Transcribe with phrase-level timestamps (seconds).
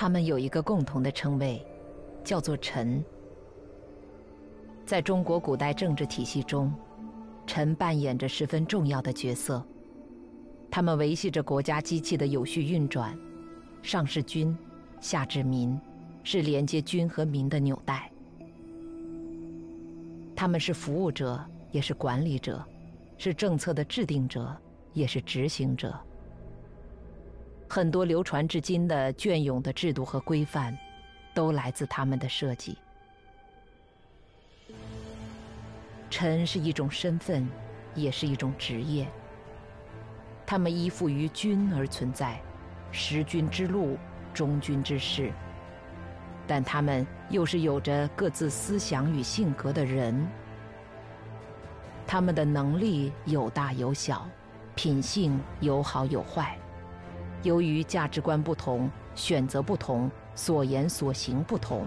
[0.00, 1.62] 他们有一个共同的称谓，
[2.24, 3.04] 叫做臣。
[4.86, 6.72] 在中国古代政治体系中，
[7.46, 9.62] 臣扮演着十分重要的角色。
[10.70, 13.14] 他们维系着国家机器的有序运转，
[13.82, 14.56] 上至君，
[15.02, 15.78] 下至民，
[16.24, 18.10] 是连接君和民的纽带。
[20.34, 21.38] 他们是服务者，
[21.72, 22.64] 也是管理者，
[23.18, 24.56] 是政策的制定者，
[24.94, 25.94] 也是执行者。
[27.72, 30.76] 很多流传至今的隽永的制度和规范，
[31.32, 32.76] 都来自他们的设计。
[36.10, 37.48] 臣是一种身份，
[37.94, 39.06] 也是一种职业。
[40.44, 42.40] 他们依附于君而存在，
[42.90, 43.96] 识君之路，
[44.34, 45.30] 忠君之事。
[46.48, 50.26] 但他们又是有着各自思想与性格的人。
[52.04, 54.26] 他们的能力有大有小，
[54.74, 56.58] 品性有好有坏。
[57.42, 61.86] 由于价值观不同，选择不同，所言所行不同，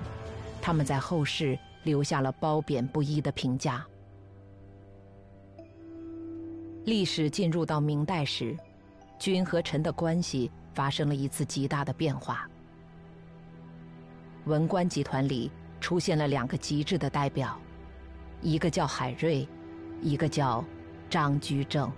[0.62, 3.86] 他们在后世留下了褒贬不一的评价。
[6.86, 8.58] 历史进入到明代时，
[9.20, 12.50] 君和臣的关系发生了一次极大的变化。
[14.46, 17.58] 文官集团里出现了两个极致的代表，
[18.42, 19.48] 一个叫海瑞，
[20.02, 20.66] 一个叫
[21.10, 21.90] 张居正。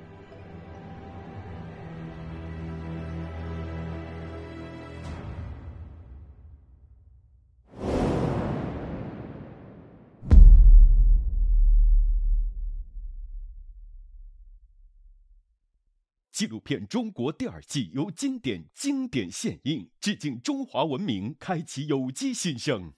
[16.36, 22.92] 纪录片《中国》第二季由经典经典献映，致敬中华文明，开启有机新生。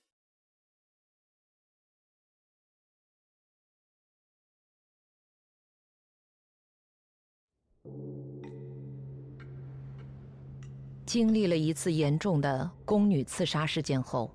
[11.06, 14.34] 经历了一次严重的宫女刺杀事件后，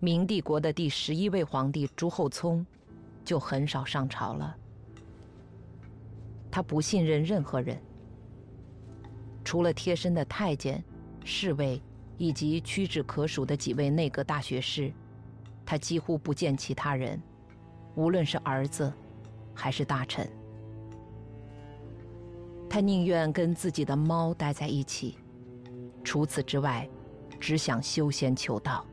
[0.00, 2.66] 明帝国的第十一位皇帝朱厚熜
[3.24, 4.54] 就很少上朝了。
[6.50, 7.87] 他不信任任何人。
[9.48, 10.84] 除了贴身的太监、
[11.24, 11.80] 侍卫
[12.18, 14.92] 以及屈指可数的几位内阁大学士，
[15.64, 17.18] 他几乎不见其他人，
[17.94, 18.92] 无论是儿子，
[19.54, 20.28] 还是大臣。
[22.68, 25.16] 他宁愿跟自己的猫待在一起，
[26.04, 26.86] 除此之外，
[27.40, 28.84] 只想修仙求道。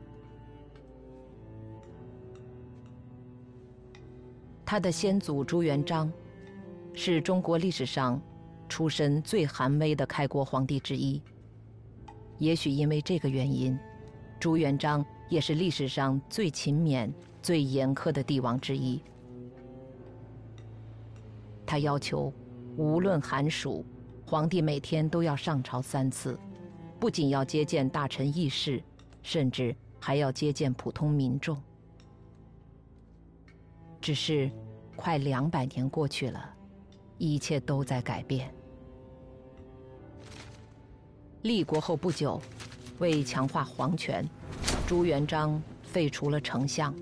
[4.64, 6.10] 他的先祖朱元璋，
[6.94, 8.18] 是中国历史上。
[8.68, 11.20] 出身最寒微的开国皇帝之一。
[12.38, 13.78] 也许因为这个原因，
[14.38, 17.10] 朱元璋也是历史上最勤勉、
[17.42, 19.00] 最严苛的帝王之一。
[21.64, 22.32] 他要求，
[22.76, 23.84] 无论寒暑，
[24.26, 26.38] 皇帝每天都要上朝三次，
[27.00, 28.82] 不仅要接见大臣议事，
[29.22, 31.60] 甚至还要接见普通民众。
[34.00, 34.50] 只是，
[34.94, 36.55] 快两百年过去了。
[37.18, 38.52] 一切都在改变。
[41.42, 42.40] 立国后不久，
[42.98, 44.28] 为强化皇权，
[44.86, 46.94] 朱元璋废除了丞相，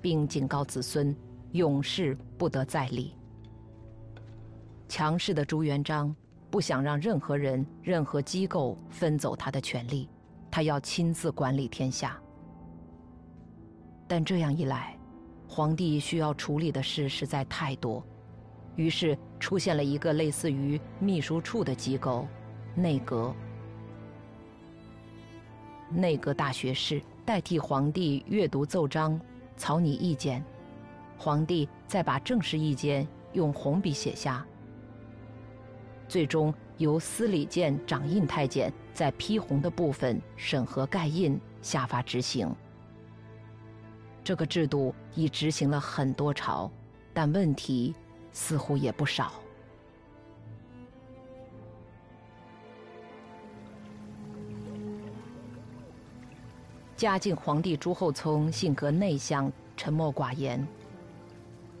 [0.00, 1.14] 并警告子孙
[1.52, 3.14] 永世不得再立。
[4.88, 6.14] 强势的朱元璋
[6.50, 10.08] 不想让任何人、任何机构分走他的权力，
[10.50, 12.20] 他要亲自管理天下。
[14.06, 14.98] 但这样一来，
[15.48, 18.04] 皇帝需要处理的事实在太多。
[18.80, 22.26] 于是出现了一个类似于秘书处的机构——
[22.74, 23.34] 内阁。
[25.90, 29.20] 内阁大学士代替皇帝阅读奏章、
[29.54, 30.42] 草拟意见，
[31.18, 34.46] 皇帝再把正式意见用红笔写下，
[36.08, 42.50] 最终由司礼监掌印太监在批红的部分审核盖印，下发执行。
[44.24, 46.72] 这个制度已执行了很多朝，
[47.12, 47.94] 但问题。
[48.32, 49.32] 似乎也不少。
[56.96, 60.66] 嘉靖皇帝朱厚熜性格内向、沉默寡言，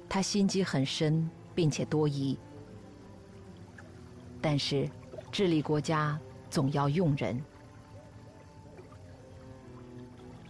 [0.08, 2.38] 他心机很深，并且多疑。
[4.40, 4.88] 但是，
[5.30, 6.18] 治理国家
[6.48, 7.38] 总要用人，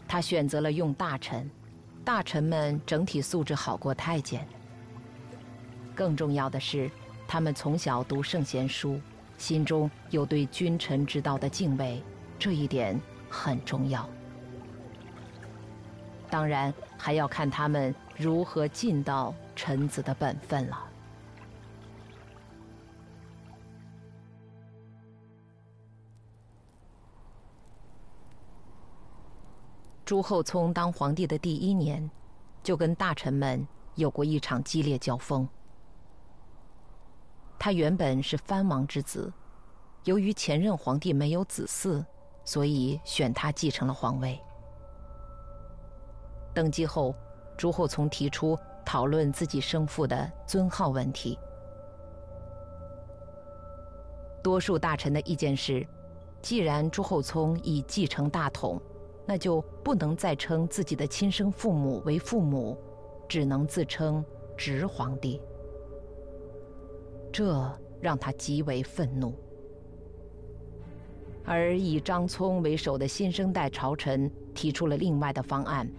[0.07, 1.51] 他选择了用大臣，
[2.05, 4.47] 大臣们整体素质好过太监。
[6.01, 6.91] 更重要的是，
[7.29, 8.99] 他们从小读圣贤书，
[9.37, 12.03] 心中有对君臣之道的敬畏，
[12.39, 12.99] 这一点
[13.29, 14.09] 很重要。
[16.31, 20.89] 当然，还要看他们如何尽到臣子的本分了。
[30.07, 32.11] 朱厚熜当皇帝的第一年，
[32.63, 35.47] 就跟大臣们有过一场激烈交锋。
[37.61, 39.31] 他原本是藩王之子，
[40.05, 42.03] 由于前任皇帝没有子嗣，
[42.43, 44.41] 所以选他继承了皇位。
[46.55, 47.15] 登基后，
[47.59, 51.39] 朱厚熜提出讨论自己生父的尊号问题。
[54.43, 55.87] 多数大臣的意见是，
[56.41, 58.81] 既然朱厚熜已继承大统，
[59.27, 62.83] 那就不能再称自己的亲生父母为父母，
[63.29, 64.25] 只能自称
[64.57, 65.43] 直皇帝。
[67.33, 69.35] 这让他极为愤怒。
[71.45, 75.91] 而以张聪为首的新生代朝臣提出了另外的方案，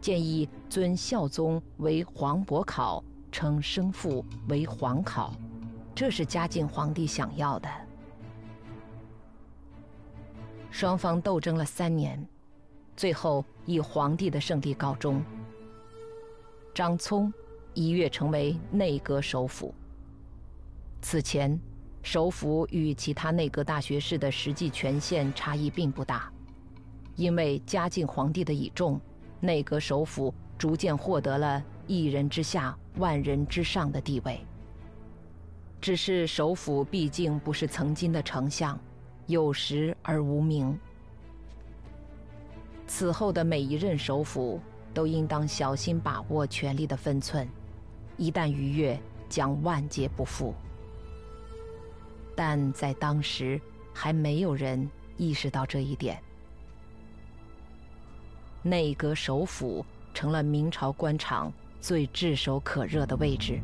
[0.00, 5.34] 建议尊孝宗为皇伯考，称生父为皇考。
[5.94, 7.68] 这是嘉靖皇帝想要的。
[10.70, 12.26] 双方斗争了三年，
[12.96, 15.22] 最后以皇帝的胜利告终。
[16.74, 17.32] 张聪
[17.74, 19.74] 一跃成为内阁首辅。
[21.00, 21.58] 此前，
[22.02, 26.30] 首辅与其他内阁大学士的实际权限差异并不大，
[27.14, 29.00] 因为嘉靖皇帝的倚重，
[29.40, 34.40] 内阁首辅逐渐获得了一人之下、万人之上的地位。
[35.80, 38.78] 只是首辅毕竟不是曾经的丞相，
[39.26, 40.76] 有时而无名。
[42.88, 44.60] 此后的每一任首辅
[44.92, 47.48] 都应当小心把握权力的分寸，
[48.16, 50.52] 一旦逾越，将万劫不复。
[52.40, 53.60] 但在当时，
[53.92, 56.22] 还没有人意识到这一点。
[58.62, 63.58] 内阁首辅成了明朝官场最炙手可热的位置。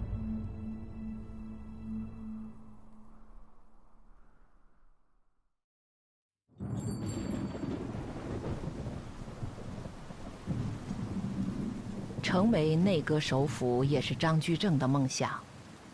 [12.21, 15.31] 成为内阁首辅也是张居正的梦想，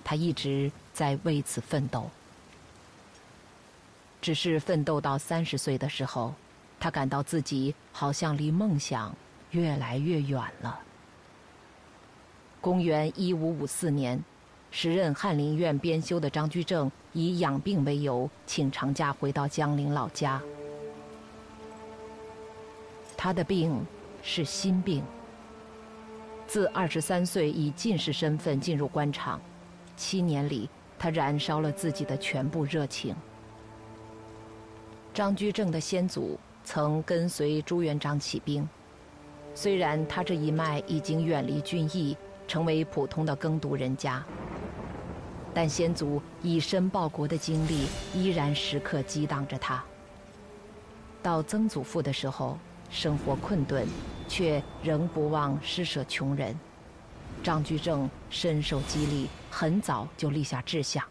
[0.02, 2.10] 他一直在为此奋斗。
[4.20, 6.34] 只是奋斗到三十岁的时候，
[6.78, 9.14] 他感到自己好像离梦想
[9.52, 10.78] 越来越远了。
[12.60, 14.22] 公元一五五四年，
[14.70, 20.40] 时任翰林院编修的张居正以养病为由，请长假回到江陵老家。
[23.16, 23.84] 他的病
[24.22, 25.02] 是心病。
[26.46, 29.40] 自二十三岁以进士身份进入官场，
[29.96, 30.68] 七年里，
[30.98, 33.14] 他燃烧了自己的全部热情。
[35.12, 38.68] 张居正的先祖曾跟随朱元璋起兵，
[39.54, 42.16] 虽然他这一脉已经远离军役，
[42.46, 44.24] 成为普通的耕读人家，
[45.52, 49.82] 但先祖以身报国的经历依然时刻激荡着他。
[51.22, 52.58] 到曾祖父的时候，
[52.90, 53.86] 生活困顿。
[54.30, 56.56] 却仍不忘施舍穷人。
[57.42, 61.04] 张居正深受激励，很早就立下志向，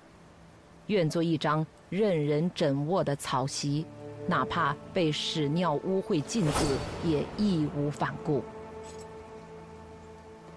[0.87, 3.85] 愿做一张任人枕卧的草席，
[4.27, 8.43] 哪怕被屎尿污秽浸渍，也义无反顾，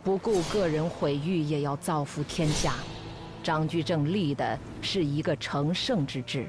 [0.04, 2.74] 不顾个人毁誉，也要造福天下。
[3.42, 6.46] 张居正立的是一个成圣之志。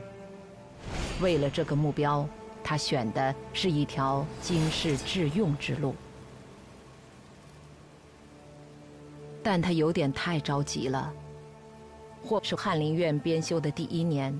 [1.21, 2.27] 为了这个目标。
[2.65, 5.93] 他选的是一条经世致用之路，
[9.43, 11.11] 但他有点太着急了。
[12.23, 14.33] 或是翰林院编修的第一年，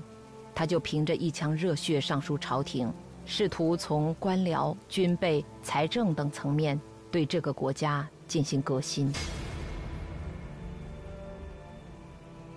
[0.54, 2.92] 他就凭着一腔热血上书朝廷，
[3.26, 6.80] 试图从官僚、军备、财政等层面
[7.10, 9.12] 对这个国家进行革新。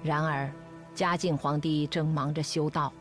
[0.04, 0.50] 然而，
[0.94, 2.94] 嘉靖皇帝正忙着修道。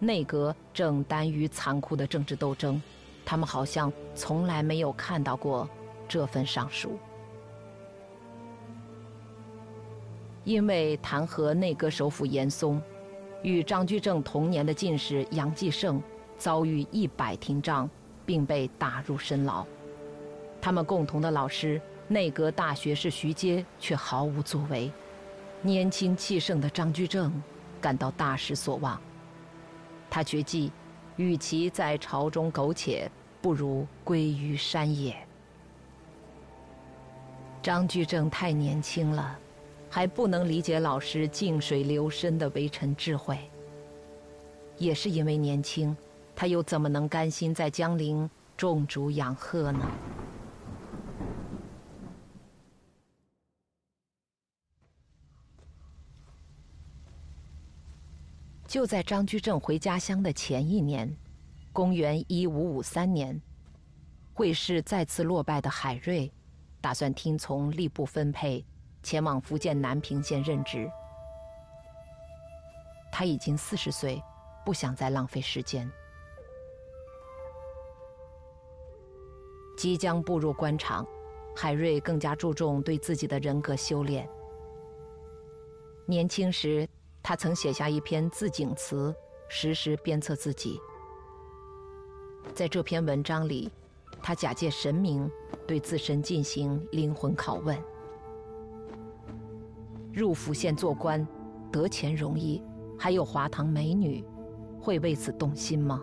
[0.00, 2.82] 内阁正耽于残酷的政治斗争，
[3.24, 5.68] 他们好像从来没有看到过
[6.06, 6.98] 这份上书。
[10.42, 12.82] 因为弹劾内阁首辅严嵩，
[13.44, 16.02] 与张居正同年的进士杨继盛
[16.38, 17.88] 遭遇一百廷杖，
[18.24, 19.64] 并被打入深牢。
[20.62, 24.90] 他们共同的老师内阁大学士徐阶却毫无作为，
[25.60, 27.30] 年轻气盛的张居正
[27.82, 28.98] 感到大失所望。
[30.08, 30.72] 他决计，
[31.16, 33.10] 与其在朝中苟且，
[33.42, 35.14] 不如归于山野。
[37.62, 39.38] 张居正太年轻了，
[39.94, 43.38] 还不能理解老师静水流深的为臣智慧。
[44.76, 45.96] 也是因为年轻，
[46.34, 49.88] 他又怎么能甘心在江陵种竹养鹤呢？
[58.66, 61.16] 就在张居正回家乡的前一年，
[61.72, 63.40] 公元一五五三年，
[64.32, 66.32] 会试再次落败的海瑞，
[66.80, 68.64] 打算听从吏部分配，
[69.04, 70.90] 前往福建南平县任职。
[73.12, 74.20] 他已经四十岁，
[74.64, 75.88] 不想再浪费时间。
[79.76, 81.06] 即将步入官场，
[81.54, 84.28] 海瑞更加注重对自己的人格修炼。
[86.06, 86.88] 年轻时，
[87.22, 89.14] 他曾写下一篇自警词，
[89.48, 90.80] 时时鞭策自己。
[92.54, 93.70] 在这篇文章里，
[94.22, 95.30] 他假借神明，
[95.66, 97.76] 对自身进行灵魂拷问：
[100.14, 101.26] 入府县做官，
[101.72, 102.62] 得钱容易。
[102.96, 104.24] 还有华堂美女，
[104.80, 106.00] 会为此动心吗？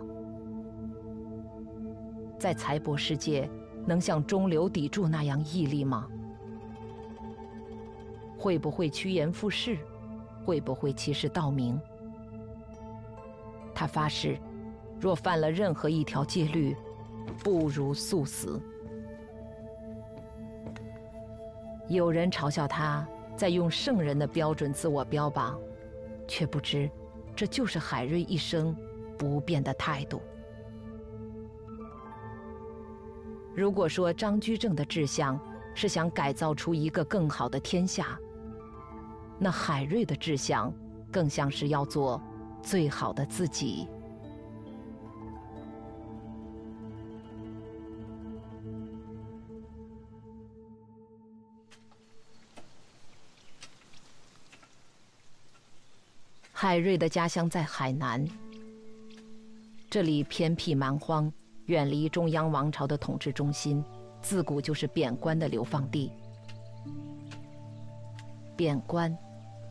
[2.38, 3.48] 在财帛世界，
[3.86, 6.06] 能像中流砥柱那样屹立吗？
[8.36, 9.78] 会不会趋炎附势？
[10.44, 11.80] 会不会欺世盗名？
[13.74, 14.36] 他发誓，
[15.00, 16.76] 若犯了任何一条戒律，
[17.42, 18.60] 不如速死。
[21.88, 25.58] 有人嘲笑他在用圣人的标准自我标榜。
[26.28, 26.88] 却不知，
[27.36, 28.74] 这就是海瑞一生
[29.18, 30.22] 不变的态度。
[33.54, 35.38] 如果说张居正的志向
[35.74, 38.18] 是想改造出一个更好的天下，
[39.38, 40.72] 那海瑞的志向
[41.10, 42.22] 更像是要做
[42.62, 43.86] 最好的自己。
[56.62, 58.24] 海瑞的家乡在海南，
[59.90, 61.28] 这里偏僻蛮荒，
[61.64, 63.84] 远离中央王朝的统治中心，
[64.20, 66.12] 自古就是贬官的流放地。
[68.54, 69.12] 贬官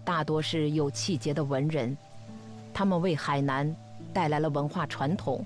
[0.04, 1.98] 大多是有气节的文人，
[2.74, 3.74] 他们为海南
[4.12, 5.46] 带来了文化传统，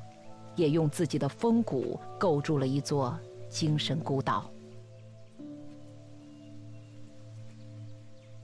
[0.56, 3.16] 也用自己的风骨构筑了一座
[3.50, 4.50] 精神孤岛。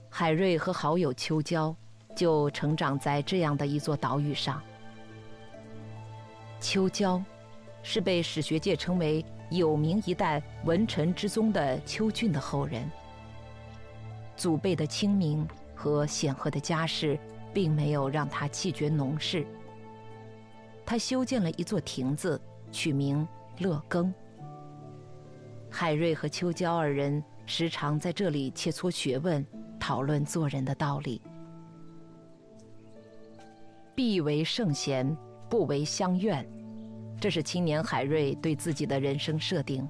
[0.08, 1.74] 海瑞和好友秋娇。
[2.22, 4.62] 就成长在这样的一座岛屿上。
[6.60, 7.20] 秋娇，
[7.82, 12.88] 是被史学界称为有名一代文臣之宗的秋俊的后人。
[14.36, 17.18] 祖辈的清明和显赫的家世，
[17.52, 19.44] 并没有让他气绝农事。
[20.86, 23.26] 他修建了一座亭子，取名
[23.58, 24.14] 乐耕。
[25.68, 29.44] 海瑞和秋娇二人时常在这里切磋学问，
[29.80, 31.20] 讨论做人的道理。
[33.94, 35.16] 必为圣贤，
[35.50, 36.46] 不为乡愿，
[37.20, 39.86] 这是青年海瑞对自己的人生设定。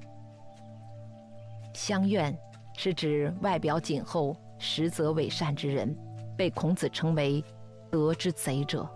[1.72, 2.36] 乡愿
[2.76, 5.96] 是指外表谨厚、实则伪善之人，
[6.36, 7.42] 被孔子称为
[7.90, 8.88] “德之贼者”。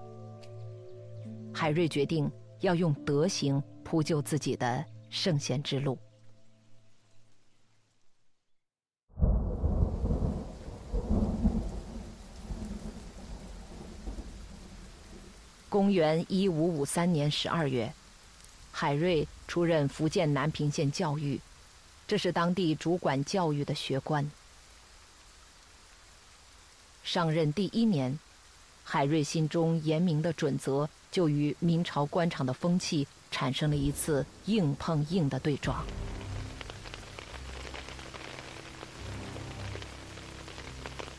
[1.54, 5.96] 海瑞决定要用德行铺就自己的圣贤之路。
[15.76, 17.92] 公元一五五三年十二月，
[18.73, 21.38] 海瑞出任福建南平县教育，
[22.09, 24.30] 这是当地主管教育的学官。
[27.04, 28.18] 上任第一年，
[28.85, 35.85] 海瑞心中严明的准则就与明朝官场的风气产生了一次硬碰硬的对撞。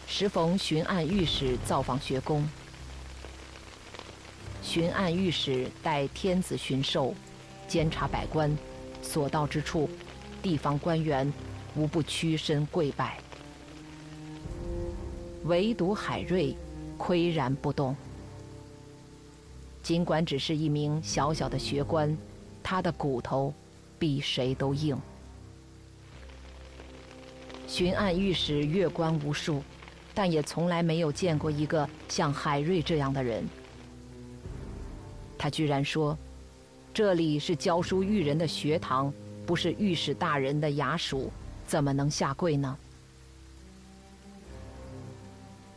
[0.07, 2.49] 时逢巡按御史造访学宫。
[4.67, 7.15] 巡按御史代天子巡狩，
[7.69, 8.53] 监察百官，
[9.01, 9.89] 所到之处，
[10.43, 11.31] 地方官员
[11.73, 13.17] 无不屈身跪拜，
[15.45, 16.53] 唯独海瑞
[16.99, 17.95] 岿然不动。
[19.81, 22.15] 尽管只是一名小小的学官，
[22.61, 23.53] 他的骨头
[23.97, 24.99] 比谁都硬。
[27.69, 29.63] 巡按御史阅官无数，
[30.13, 33.47] 但也从来没有见过一个像海瑞这样的人。
[35.37, 36.17] 他居然说
[36.93, 39.13] ：“这里是教书育人的学堂，
[39.45, 41.31] 不是御史大人的衙署，
[41.65, 42.77] 怎么能下跪呢？”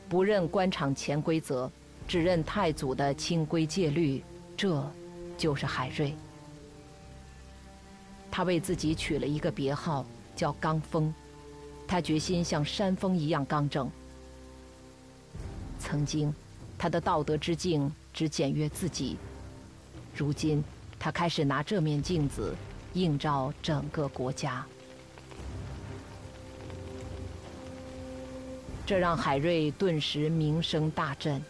[0.09, 1.71] 不认官场潜规则，
[2.09, 4.25] 只认太祖的清规戒律，
[4.57, 4.85] 这
[5.37, 6.15] 就是海瑞。
[8.31, 11.13] 他为自己取了一个别号，叫刚峰。
[11.87, 13.89] 他决心像山峰一样刚正。
[15.79, 16.33] 曾经，
[16.79, 19.17] 他的道德之境只检阅自己。
[20.21, 20.63] 如今，
[20.99, 22.55] 他开始拿这面镜子
[22.93, 24.63] 映照整个国家，
[28.85, 31.43] 这让海瑞顿时名声大振。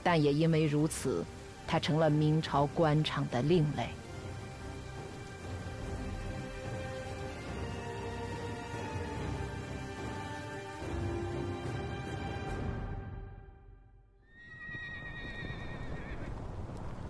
[0.00, 1.24] 但也因为如此，
[1.66, 3.88] 他成了明朝官场的另类。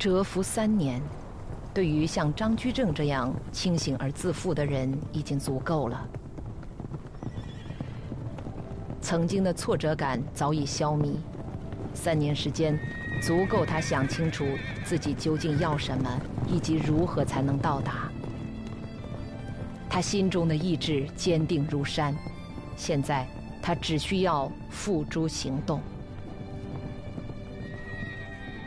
[0.05, 1.01] 蛰伏三年，
[1.73, 6.07] 对于像张居正这样清醒而自负的人已经足够了。
[9.01, 11.15] 曾经的挫折感早已消弭，
[11.95, 12.79] 三年时间
[13.23, 14.45] 足够他想清楚
[14.85, 18.13] 自己究竟要什么，以及如何才能到达。
[19.89, 22.15] 他心中的意志坚定如山，
[22.77, 23.27] 现在
[23.63, 25.81] 他只需要付诸行动。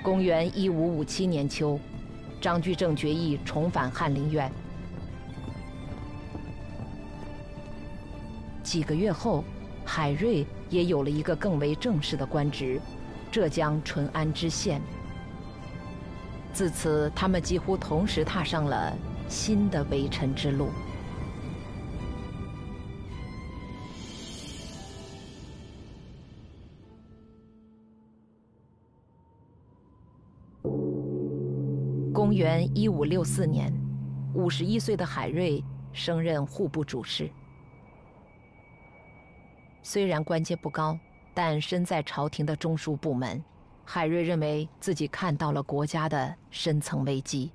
[0.08, 1.78] 公元一五五七年秋，
[2.40, 4.50] 张居正决意重返翰林院。
[8.64, 9.44] 几个月后。
[9.84, 12.80] 海瑞也有了一个更为正式的官职——
[13.32, 14.82] 浙江淳安知县。
[16.54, 18.94] 自此，他们几乎同时踏上了
[19.30, 20.70] 新的为臣之路。
[32.78, 33.74] 一五六四年，
[34.36, 37.28] 五十一岁的海瑞升任户部主事。
[39.82, 40.96] 虽然官阶不高，
[41.34, 43.44] 但身在朝廷的中枢部门，
[43.84, 47.52] 海瑞认为自己看到了国家的深层危机。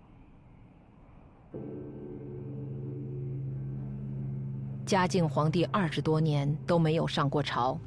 [4.85, 7.79] 嘉靖皇帝二十多年都没有上过朝，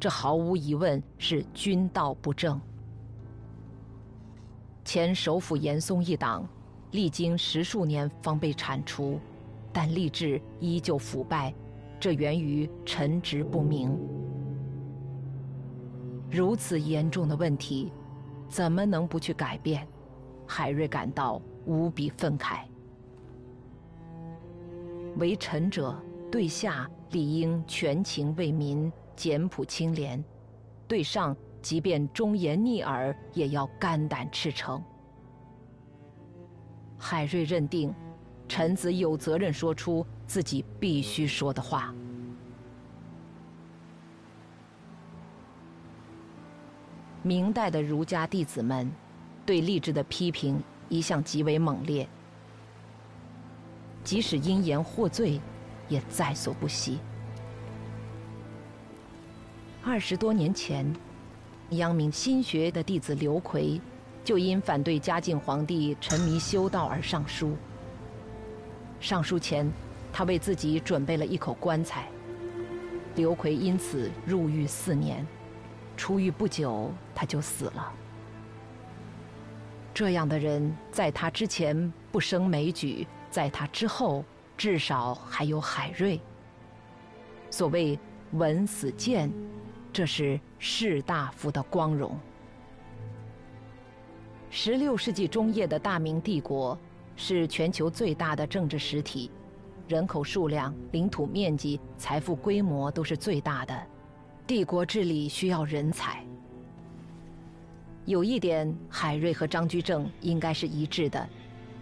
[0.00, 2.58] 这毫无疑问是君道不正。
[4.86, 6.48] 前首辅严嵩一党，
[6.92, 9.20] 历经十数年方被铲除，
[9.72, 11.52] 但吏治依旧腐败。
[12.00, 13.98] 这源于臣职不明。
[16.30, 17.92] 如此严重的问题，
[18.48, 19.86] 怎么能不去改变？
[20.46, 22.60] 海瑞感到无比愤慨。
[25.16, 25.94] 为臣者，
[26.30, 30.22] 对下理应全情为民，简朴清廉；
[30.86, 34.80] 对上，即便忠言逆耳，也要肝胆赤诚。
[36.98, 37.94] 海瑞认定。
[38.50, 41.94] 臣子有责任说出自己必须说的话。
[47.22, 48.90] 明代的儒家弟子们
[49.44, 52.08] 对吏治的批评一向极为猛烈，
[54.02, 55.38] 即使因言获罪，
[55.90, 56.98] 也在所不惜。
[59.84, 60.90] 二十多年前，
[61.68, 63.78] 阳明心学的弟子刘奎
[64.24, 67.56] 就因反对嘉靖皇帝沉迷修道而上书。
[69.00, 69.70] 上书前，
[70.12, 72.08] 他为自己准备了一口棺材。
[73.14, 75.26] 刘奎因此入狱四年，
[75.96, 77.92] 出狱不久他就死了。
[79.94, 84.24] 这样的人，在他之前不胜枚举，在他之后
[84.56, 86.20] 至少还有海瑞。
[87.50, 87.98] 所谓
[88.32, 89.32] “文死谏”，
[89.92, 92.16] 这是士大夫的光荣。
[94.50, 96.78] 十六世纪中叶的大明帝国。
[97.20, 99.28] 是全球最大的政治实体，
[99.88, 103.76] 人口数量、领土面积、财富规模都是最大的。
[104.46, 106.24] 帝国治理需要人才。
[108.04, 111.28] 有一点，海瑞和张居正应该是一致的，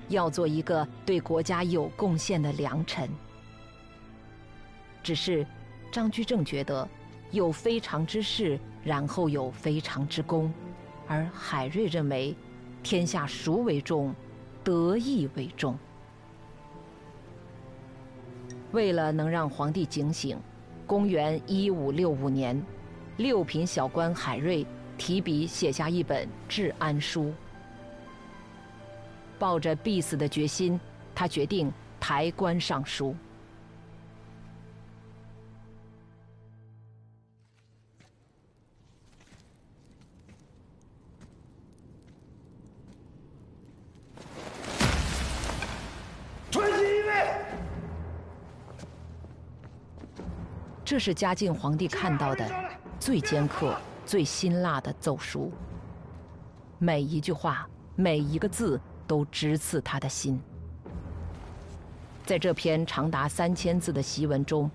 [0.08, 3.06] 要做一个对国家有贡献的良臣。
[5.02, 5.46] 只是，
[5.92, 6.88] 张居正觉得
[7.30, 10.50] 有非常之事，然后有非常之功，
[11.06, 12.34] 而海瑞认为，
[12.88, 14.14] 天下孰为重？
[14.62, 15.76] 得意为重。
[18.70, 20.38] 为了能让皇帝警醒，
[20.86, 22.64] 公元一五六五年，
[23.16, 24.64] 六品小官海瑞
[24.96, 27.32] 提笔写下一本治安书。
[29.36, 30.78] 抱着必死的决心，
[31.12, 33.16] 他决定抬棺上书。
[50.86, 52.48] 这是嘉靖皇帝看到的
[53.00, 55.50] 最尖刻、最辛辣的奏书。
[56.78, 60.40] 每一句话、每一个字都直刺他的心。
[62.24, 64.70] 在这篇长达三千字的檄文中，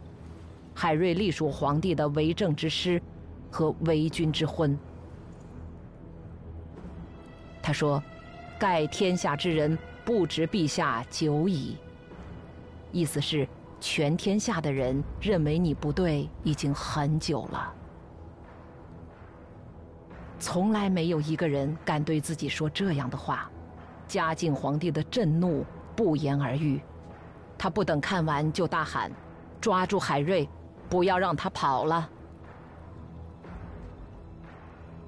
[0.75, 3.01] 海瑞隶属皇帝的为政之师
[3.49, 4.77] 和为君之婚。
[7.61, 8.03] 他说
[8.59, 11.77] ：“盖天下之人不知陛下久矣。”
[12.91, 13.47] 意思是。
[13.81, 17.73] 全天下的人认为你不对，已经很久了。
[20.39, 23.49] 从来没有一个人敢对自己说这样的话。
[24.07, 25.65] 嘉靖皇帝的震怒
[25.95, 26.81] 不言而喻，
[27.57, 29.09] 他不等看完就大喊
[29.61, 30.47] ：“抓住海瑞，
[30.89, 32.09] 不要让他跑了！”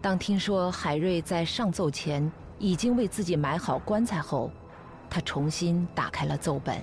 [0.02, 4.50] 当听说海瑞在上奏前已经为自己买好棺材后，
[5.10, 6.82] 他重新打开了奏本，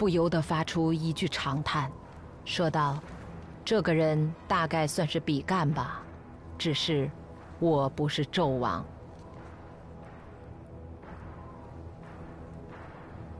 [0.00, 1.92] 不由得发出一句长叹，
[2.46, 2.98] 说道
[3.62, 6.00] ：“这个人大概算是比干吧，
[6.56, 7.10] 只是
[7.58, 8.82] 我不是纣王。”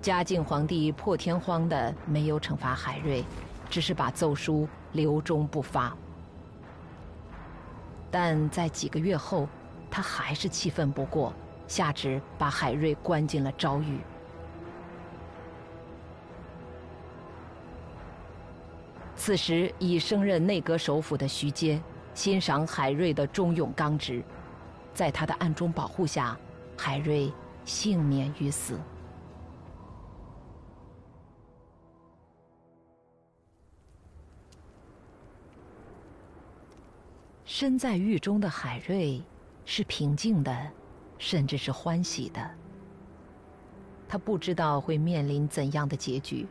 [0.03, 3.25] 嘉靖皇帝破天荒的没有惩罚海瑞，
[3.71, 5.97] 只是把奏书留中不发。
[8.11, 9.49] 但在几个月后，
[9.91, 11.33] 他还是气愤不过，
[11.67, 13.99] 下旨把海瑞关进了诏狱。
[19.21, 21.79] 此时已升任内阁首辅的徐阶，
[22.15, 24.25] 欣赏海瑞的忠勇刚直，
[24.95, 26.35] 在他的暗中保护下，
[26.75, 27.31] 海瑞
[27.67, 28.81] 幸免于死。
[37.45, 39.23] 身在狱中的海瑞
[39.67, 40.67] 是平静的，
[41.19, 42.51] 甚至是欢喜的。
[44.09, 46.47] 他不知道会面临怎样的结局，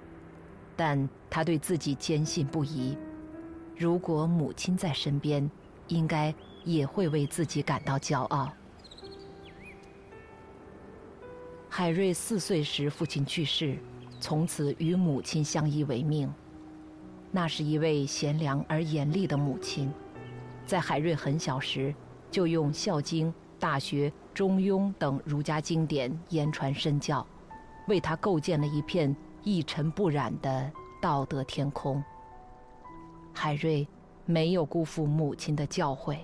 [0.78, 2.98] 但他对自己坚信不疑。
[3.78, 5.50] 如果母亲在身边，
[5.88, 8.52] 应该也会为自己感到骄傲。
[11.70, 13.78] 海瑞四岁时父亲去世，
[14.20, 16.34] 从此与母亲相依为命。
[17.32, 19.92] 那是一位贤良而严厉的母亲。
[20.65, 21.94] 在海瑞很小时，
[22.32, 23.28] 就用《孝经》
[23.60, 27.26] 《大学》《中庸》等儒家经典言传身教，
[27.88, 32.04] 为他构建了一片一尘不染的道德天空。
[33.34, 33.88] 海瑞
[34.26, 36.18] 没有辜负母亲的教诲。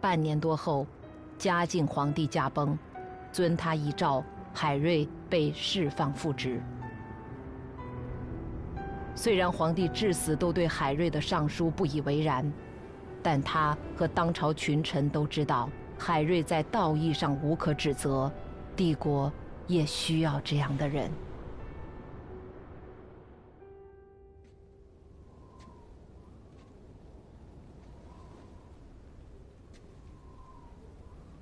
[0.00, 0.86] 半年多后，
[1.36, 2.78] 嘉靖皇帝驾崩，
[3.30, 4.24] 遵他遗诏，
[4.54, 6.60] 海瑞被释放复职。
[9.14, 12.50] 虽然皇帝至死都对海瑞的上书不以为然，
[13.22, 18.32] 但他和当朝群臣都知道海瑞在道义上无可指责，
[18.74, 19.30] 帝国
[19.66, 21.10] 也需要这样的人。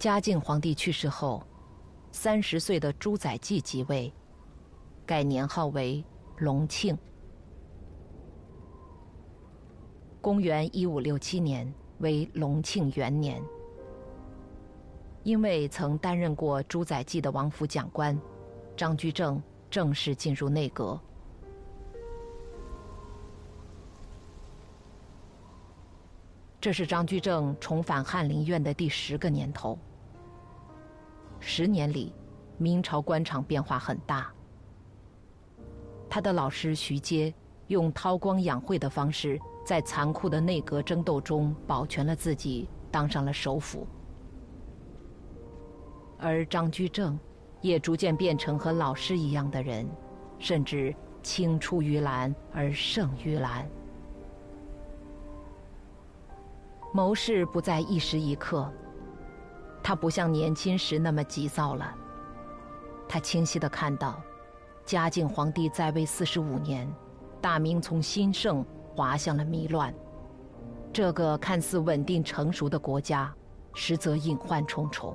[0.01, 1.43] 嘉靖皇帝去世后，
[2.11, 4.11] 三十岁的朱载冀即位，
[5.05, 6.03] 改年号为
[6.39, 6.97] 隆庆。
[10.23, 13.43] 公元一五六七年为隆庆元年，
[15.23, 18.19] 因为曾担任过朱载冀的王府讲官，
[18.75, 20.99] 张居正正式进入内阁。
[26.59, 29.79] 这是张居正重返翰林院的第十个年头。
[31.53, 32.15] 十年里，
[32.59, 34.33] 明朝官场变化很大。
[36.09, 37.35] 他的老师徐阶
[37.67, 39.37] 用韬光养晦的方式。
[39.63, 43.87] 在残酷的内阁争斗中保全了自己，当上了首辅。
[46.19, 47.17] 而张居正，
[47.61, 49.87] 也逐渐变成和老师一样的人，
[50.39, 53.69] 甚至青出于蓝而胜于蓝。
[56.93, 58.73] 谋事不在一时一刻，
[59.83, 61.95] 他不像年轻时那么急躁了。
[63.09, 64.21] 他清晰的看到，
[64.85, 66.93] 嘉靖皇帝在位四十五年，
[67.41, 68.65] 大明从兴盛。
[68.93, 69.95] 滑向了迷乱，
[70.93, 73.33] 这个看似稳定成熟的国家，
[73.73, 75.15] 实则隐患重重。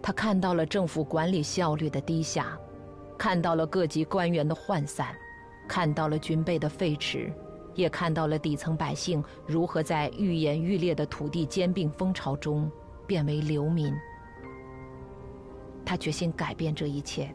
[0.00, 2.56] 他看到了政府管理效率的低下，
[3.18, 5.16] 看到了各级官员的涣散，
[5.66, 7.32] 看到了军备的废弛，
[7.74, 12.70] 也看到了底层百姓如何在愈演愈烈的土地兼并风潮中
[13.06, 13.94] 变为流民。
[15.84, 17.34] 他决心改变这一切，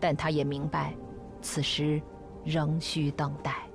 [0.00, 0.94] 但他也明白，
[1.40, 2.02] 此时。
[2.46, 3.66] 仍需等待。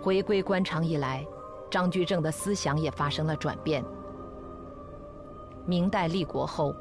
[0.00, 1.26] 回归官场以来，
[1.70, 3.84] 张居正的思想也发生了转变。
[5.66, 6.74] 明代立国后，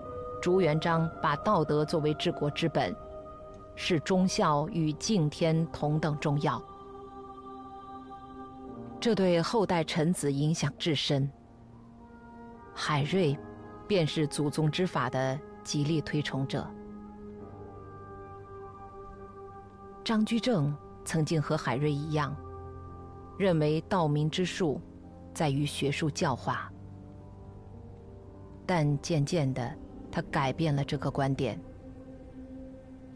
[0.44, 2.94] 朱元璋把道德作为治国之本，
[3.76, 6.62] 视忠孝与敬天同等重要，
[9.00, 11.32] 这对后代臣子影响至深。
[12.76, 13.40] 海瑞。
[13.86, 16.66] 便是祖宗之法的极力推崇者。
[20.04, 22.36] 张居正曾经和海瑞一样，
[23.38, 24.82] 认为道明之术
[25.34, 26.72] 在于学术教化，
[28.66, 29.78] 但渐渐的，
[30.14, 31.60] 他改变了这个观点。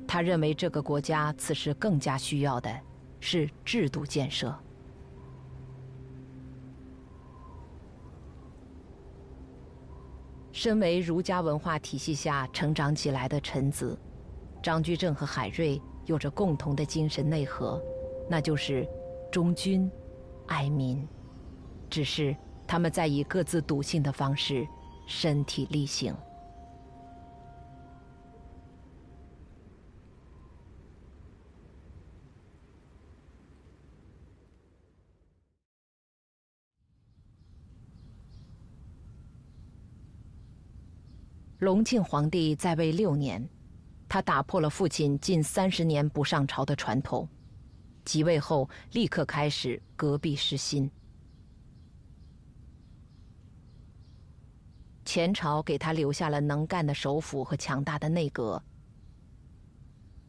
[0.08, 2.76] 他认为这个国家此时更加需要的
[3.20, 4.52] 是制度建设。
[10.52, 13.96] 身为儒家文化体系下成长起来的臣子，
[14.64, 17.80] 张居正和海瑞有着共同的精神内核，
[18.28, 18.88] 那就是
[19.32, 19.88] 忠君、
[20.48, 21.08] 爱民。
[21.92, 24.68] 只是他们在以各自笃信的方式
[25.06, 26.16] 身体力行。
[41.60, 43.48] 隆庆皇帝在位六年，
[44.08, 47.28] 他打破了父亲近三十年不上朝的传统，
[48.06, 50.90] 即位后立刻开始革弊施新。
[55.04, 58.62] 前朝给他留下了能干的首辅和强大的内阁，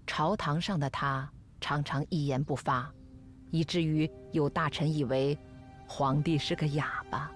[0.07, 2.91] 朝堂上的他常常一言不发，
[3.51, 5.37] 以至于有大臣以为
[5.87, 7.31] 皇帝是个哑巴。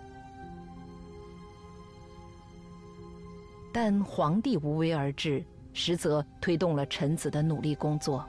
[3.73, 8.23] 但皇帝无为而治，实则推动了臣子的努力工作。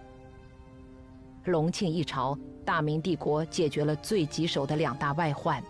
[1.43, 5.61] 隆庆一朝，大明帝国解决了最棘手的两大外患，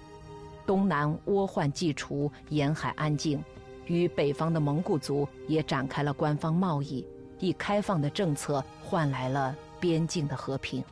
[0.63, 3.43] 东南倭患既除，沿海安静，
[3.87, 7.03] 与北方的蒙古族也展开了官方贸易，
[7.39, 10.83] 以开放的政策换来了边境的和平。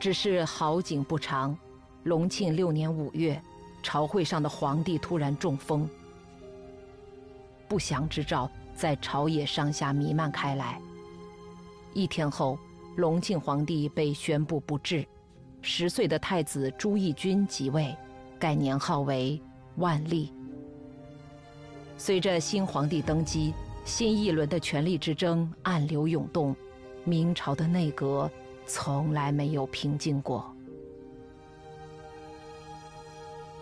[0.00, 1.54] 只是好景不长，
[2.04, 3.38] 隆庆六年五月。
[3.84, 5.86] 朝会上的皇帝突然中风，
[7.68, 10.80] 不祥之兆在朝野上下弥漫开来。
[11.92, 12.58] 一天后，
[12.96, 15.06] 隆庆皇帝被宣布不治，
[15.60, 17.94] 十岁的太子朱翊钧即位，
[18.38, 19.38] 改年号为
[19.76, 20.32] 万历。
[21.98, 23.52] 随着新皇帝登基，
[23.84, 26.56] 新一轮的权力之争暗流涌动，
[27.04, 28.30] 明朝的内阁
[28.66, 30.53] 从来没有平静过。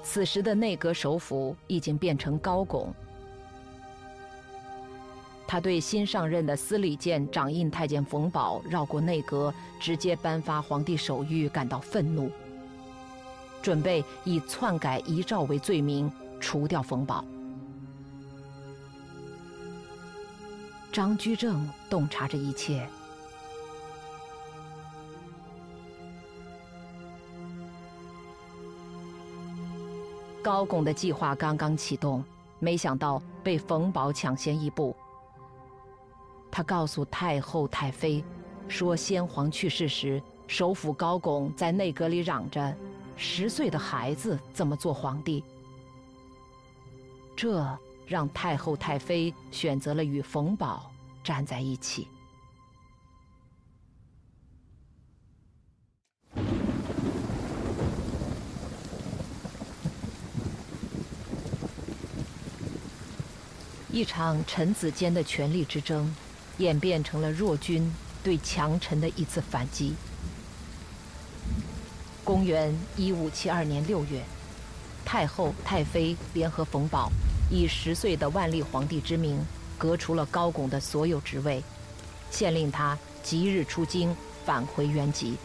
[0.02, 2.92] 此时的内阁首辅已经变成高拱，
[5.46, 12.30] 他对新上任的司礼监掌印太监冯保绕过内阁，直接颁发皇帝手谕感到愤怒，
[13.62, 16.10] 准备以篡改遗诏为罪名
[16.40, 17.24] 除掉冯保。
[20.90, 22.86] 张居正洞察这一切。
[30.42, 32.22] 高拱的计划刚刚启动，
[32.58, 34.94] 没想到被冯保抢先一步。
[36.50, 38.22] 他告诉太后、太妃，
[38.66, 42.76] 说先皇去世时，首辅高拱在内阁里嚷着
[43.16, 45.42] ：“十岁的孩子怎么做皇帝？”
[47.36, 47.66] 这
[48.06, 50.90] 让太后、太妃选择了与冯保
[51.22, 52.08] 站在一起。
[63.92, 66.16] 一场臣子间的权力之争，
[66.56, 67.92] 演变成了弱君
[68.24, 69.92] 对强臣的一次反击。
[72.24, 74.22] 公元一五七二年六月，
[75.04, 77.10] 太后、太妃联合冯保，
[77.50, 79.44] 以十岁的万历皇帝之名，
[79.76, 81.62] 革除了高拱的所有职位，
[82.30, 85.36] 限令他即日出京，返回原籍。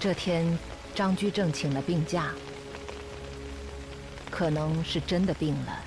[0.00, 0.58] 这天，
[0.94, 2.32] 张居正请了病假。
[4.36, 5.78] 可能是真的病了，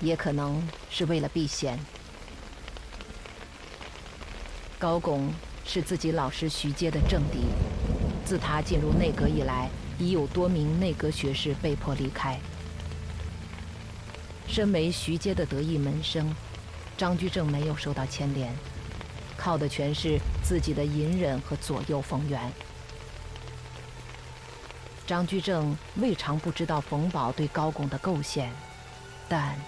[0.00, 1.78] 也可能是为了避嫌。
[4.78, 5.30] 高拱
[5.66, 7.40] 是自己老师徐阶的政敌，
[8.24, 12.40] 自他进入内阁以来，已有多名内阁学士被迫离开。
[14.48, 16.34] 身为徐阶的得意门生，
[16.96, 18.50] 张居正没有受到牵连，
[19.36, 22.50] 靠的全是自己的隐忍和左右逢源。
[25.10, 28.48] 张居正未尝不知道冯保对高拱的构陷，
[29.28, 29.58] 但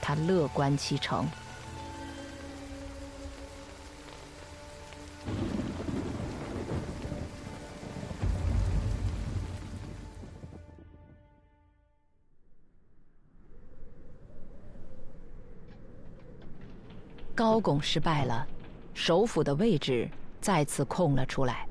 [0.00, 1.26] 他乐观其成。
[17.34, 18.46] 高拱失败了，
[18.94, 20.08] 首辅的位置
[20.40, 21.66] 再次空了出来。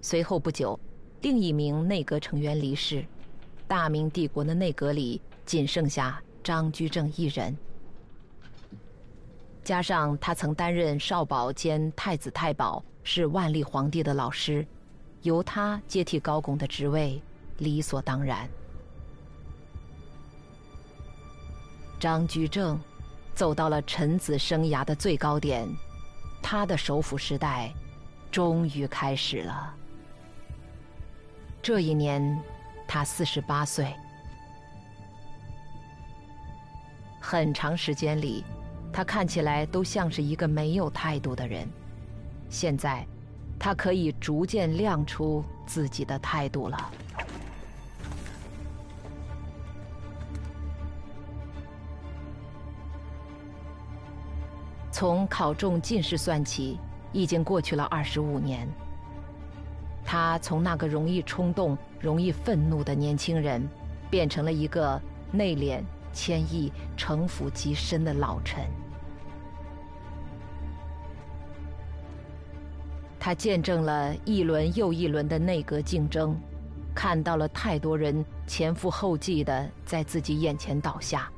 [0.00, 0.80] 随后不久。
[1.20, 3.04] 另一名内阁成员离世，
[3.66, 7.56] 大明帝国的内阁里仅剩下张居正一人。
[9.64, 14.64] 加上他曾担任少保兼太子太保，是万历皇帝的老师，
[15.22, 17.20] 由他接替高拱的职位，
[17.58, 18.48] 理所当然。
[21.98, 22.80] 张居正
[23.34, 25.68] 走到了臣子生涯的最高点，
[26.40, 27.74] 他的首辅时代
[28.30, 29.74] 终于开始了。
[31.68, 32.42] 这一年，
[32.86, 33.94] 他四十八岁。
[37.20, 38.42] 很长时间里，
[38.90, 41.68] 他看起来都像是一个没有态度的人。
[42.48, 43.06] 现在，
[43.58, 46.90] 他可以逐渐亮出自己的态度了。
[54.90, 56.78] 从考中进士算起，
[57.12, 58.66] 已经过去了二十五年。
[60.10, 63.68] 他从那个容易冲动、容易愤怒的年轻人，
[64.08, 64.98] 变成了一个
[65.30, 65.82] 内敛、
[66.14, 68.64] 谦抑、城府极深的老臣。
[73.20, 76.34] 他见证了一轮又一轮的内阁竞争，
[76.94, 81.30] 看到了太多人前赴后继的在自己眼前倒下。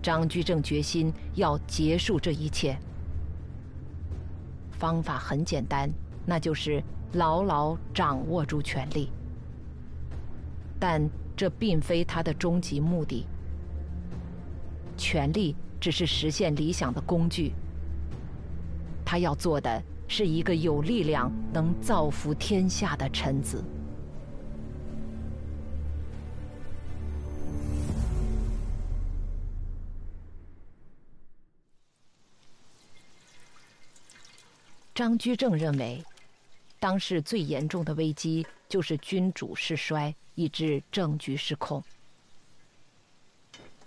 [0.00, 2.74] 张居正决心要结束这一切，
[4.80, 5.90] 方法很简单，
[6.24, 9.10] 那就是牢牢掌握住权力。
[10.78, 13.26] 但这并非他的终极目的，
[14.96, 17.52] 权力只是实现理想的工具。
[19.04, 23.62] 他要做的是一个有力量、能造福天下的臣子。
[34.94, 36.04] 张居正认为，
[36.78, 41.82] 当时最严重的危机就是君主势衰，以致政局失控。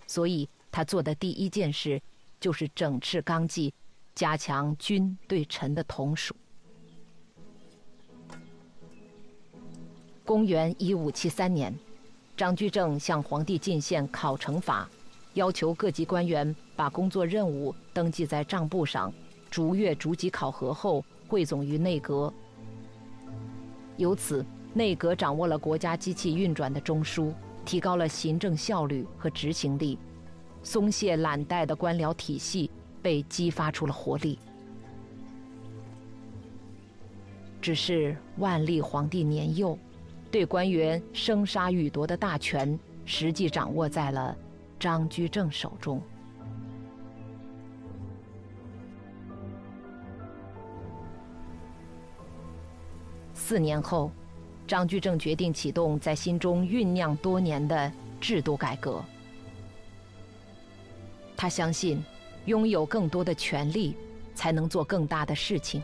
[0.07, 2.01] 所以他做的第一件事，
[2.39, 3.73] 就是整治纲纪，
[4.15, 6.35] 加强君对臣的统属。
[10.25, 11.73] 公元一五七三年，
[12.37, 14.89] 张居正向皇帝进献考成法，
[15.33, 19.13] 要求各级官员把工作任务登记在账簿上。
[19.53, 22.33] 逐月逐级考核后汇总于内阁，
[23.97, 27.31] 由此内阁掌握了国家机器运转的中枢，
[27.63, 29.99] 提高了行政效率和执行力，
[30.63, 32.67] 松懈懒怠的官僚体系
[32.99, 34.39] 被激发出了活力。
[37.61, 39.77] 只是万历皇帝年幼，
[40.31, 44.35] 对官员生杀予夺的大权实际掌握在了
[44.79, 46.01] 张居正手中。
[53.45, 54.09] 四年后，
[54.65, 59.03] 张居正决定启动在心中酝酿多年的制度改革。
[61.35, 62.01] 他相信，
[62.45, 63.97] 拥有更多的权力，
[64.33, 65.83] 才能做更大的事情。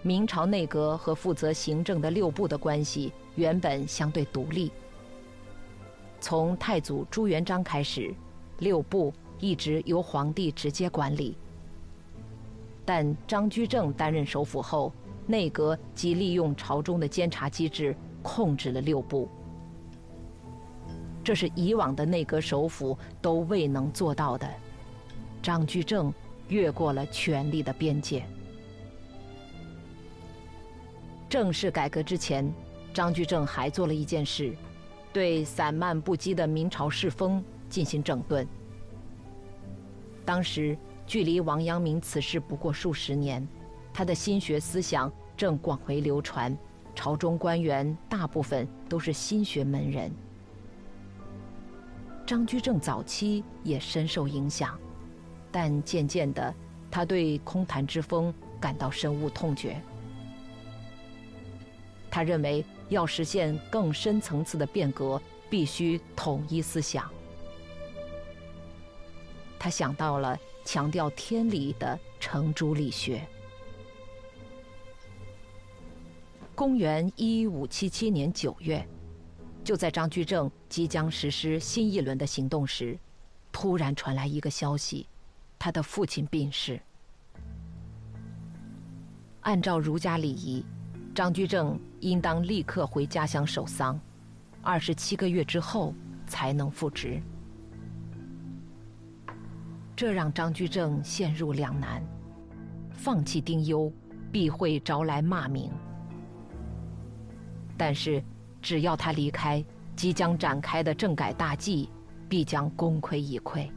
[0.00, 4.72] 明朝内阁和负责行政的六部的关系原本相对独立。
[6.22, 8.14] 从太祖朱元璋开始，
[8.60, 11.36] 六部一直由皇帝直接管理。
[12.82, 14.90] 但张居正担任首辅后，
[15.26, 19.28] 内阁即利用朝中的监察机制控制了六部，
[21.22, 24.48] 这是以往的内阁首辅都未能做到的。
[25.40, 26.12] 张居正
[26.48, 28.24] 越过了权力的边界。
[31.28, 32.52] 正式改革之前，
[32.92, 34.54] 张居正还做了一件事，
[35.12, 38.46] 对散漫不羁的明朝世风进行整顿。
[40.24, 43.46] 当时距离王阳明辞世不过数十年。
[43.92, 46.56] 他的心学思想正广为流传，
[46.94, 50.10] 朝中官员大部分都是心学门人。
[52.24, 54.78] 张居正早期也深受影响，
[55.50, 56.54] 但渐渐的，
[56.90, 59.80] 他对空谈之风感到深恶痛绝。
[62.10, 65.20] 他认为，要实现更深层次的变革，
[65.50, 67.10] 必须统一思想。
[69.58, 73.26] 他想到了强调天理的程朱理学。
[76.54, 78.86] 公元一五七七年九月，
[79.64, 82.98] 就在张居正即将实施新一轮的行动时，
[83.50, 85.06] 突然传来一个消息：
[85.58, 86.78] 他的父亲病逝。
[89.40, 90.62] 按照儒家礼仪，
[91.14, 93.98] 张居正应当立刻回家乡守丧，
[94.60, 95.94] 二十七个月之后
[96.26, 97.20] 才能复职。
[99.96, 102.04] 这让张居正陷入两难：
[102.90, 103.90] 放弃丁忧，
[104.30, 105.72] 必会招来骂名。
[107.84, 108.22] 但是，
[108.60, 109.62] 只要他离开，
[109.96, 111.90] 即将展开的政改大计
[112.28, 113.68] 必将功亏一篑。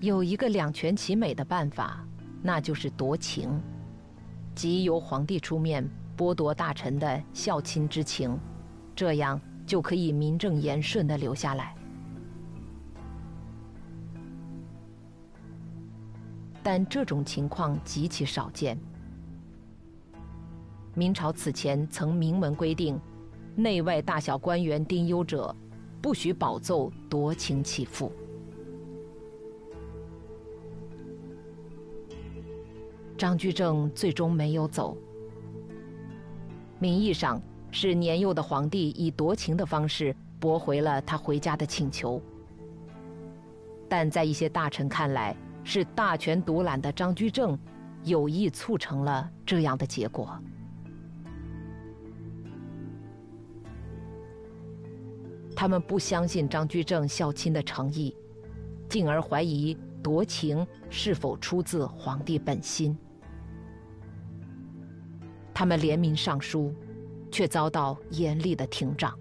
[0.00, 2.04] 有一个两全其美的办法，
[2.42, 3.62] 那就是夺情，
[4.56, 8.36] 即由皇帝出面剥夺大臣的孝亲之情，
[8.96, 11.76] 这样就可以名正言顺的留下来。
[16.60, 18.76] 但这种情况极其少见。
[20.94, 22.98] 明朝此前曾明文规定，
[23.56, 25.54] 内外大小官员丁忧者，
[26.00, 28.12] 不许保奏夺情起复。
[33.18, 34.96] 张居正最终没有走。
[36.78, 37.40] 名义上
[37.70, 42.20] 是年幼的皇帝以夺情的方式驳回了他回家的请求，
[43.88, 45.34] 但在一些大臣看来，
[45.64, 47.58] 是大权独揽的张居正
[48.02, 50.38] 有意促成了这样的结果。
[55.56, 58.14] 他们不相信张居正孝亲的诚意，
[58.88, 62.96] 进而怀疑夺情是否出自皇帝本心。
[65.54, 66.74] 他们联名上书，
[67.30, 69.16] 却遭到严厉的廷杖。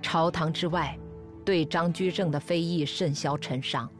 [0.00, 0.98] 朝堂之外，
[1.44, 3.90] 对张居正的非议甚嚣尘上。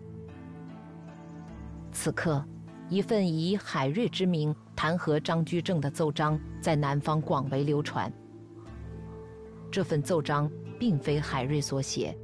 [1.92, 2.44] 此刻，
[2.88, 8.10] 一份以海瑞之名弹劾张居正的奏章在南方广为流传。
[9.70, 12.16] 这份奏章并非海瑞所写，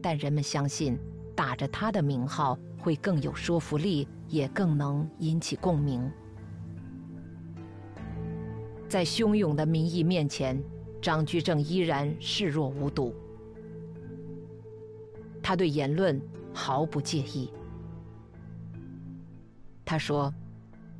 [0.00, 0.96] 但人们相信，
[1.34, 4.06] 打着他的名号会更有说服力。
[4.28, 6.10] 也更能引起共鸣。
[8.88, 10.60] 在汹涌的民意面前，
[11.00, 13.14] 张居正依然视若无睹。
[15.42, 16.20] 他对言论
[16.52, 17.50] 毫不介意。
[19.84, 20.32] 他说：“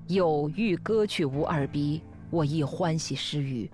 [0.07, 3.71] 有欲割去吾耳鼻，我亦欢喜失语，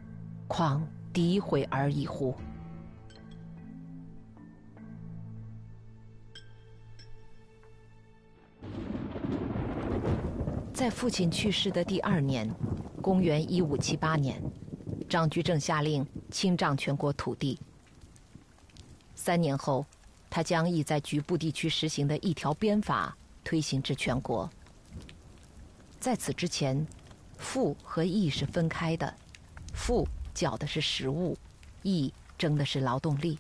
[0.47, 2.35] 况诋毁而已乎？”
[10.73, 12.49] 在父亲去世的第二年，
[13.03, 14.41] 公元一五七八年，
[15.09, 17.59] 张居正下令清账全国土地。
[19.15, 19.85] 三年后，
[20.31, 23.15] 他将已在局部地区实行的一条鞭法
[23.45, 24.49] 推行至全国。
[26.01, 26.87] 在此之前，
[27.37, 29.15] 赋和役是分开的，
[29.75, 31.37] 赋缴的是实物，
[31.83, 33.39] 役征的是劳动力。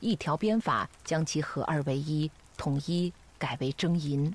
[0.00, 4.30] 一条鞭法将其合二为一，统一改为征银。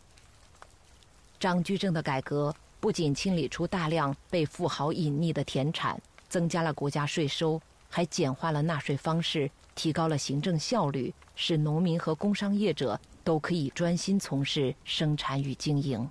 [1.39, 16.09] 张居正的改革不仅清理出大量被富豪隐匿的田产，增加了国家税收，还简化了纳税方式，提高了行政效率，使农民和工商业者都可以专心从事生产与经营。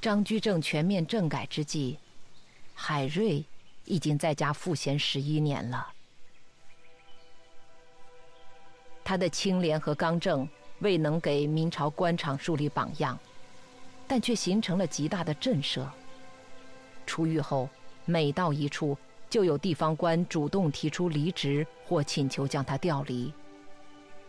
[0.00, 1.98] 张居正全面政改之际，
[2.74, 3.44] 海瑞
[3.84, 5.92] 已经在家赋闲十一年了，
[9.02, 10.48] 他的清廉和刚正。
[10.80, 13.18] 未能给明朝官场树立榜样，
[14.06, 15.86] 但却形成了极大的震慑。
[17.06, 17.66] 出狱后，
[18.04, 18.94] 每到一处，
[19.30, 23.32] 就有地方官主动提出离职或请求将他调离，